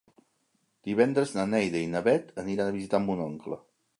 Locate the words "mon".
3.07-3.25